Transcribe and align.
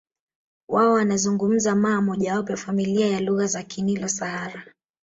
Wao 0.69 0.93
wanazungumza 0.93 1.75
Maa 1.75 2.01
mojawapo 2.01 2.51
ya 2.51 2.57
familia 2.57 3.07
ya 3.09 3.19
lugha 3.19 3.47
za 3.47 3.63
Kinilo 3.63 4.07
Sahara 4.07 4.73